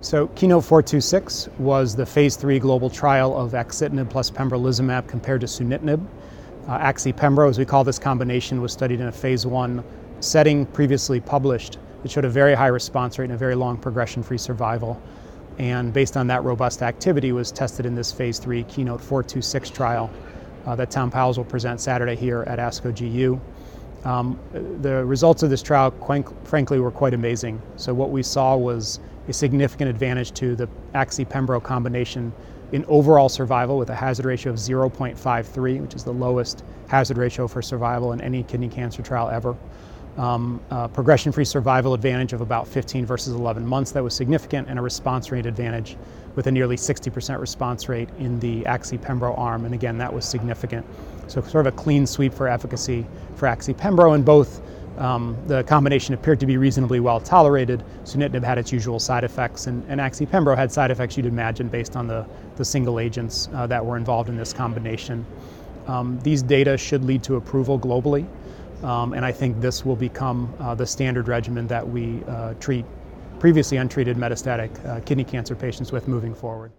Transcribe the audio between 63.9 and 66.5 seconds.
involved in this combination. Um, these